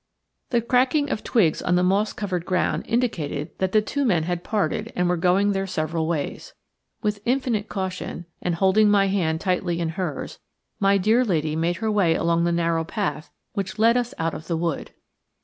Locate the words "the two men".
3.71-4.23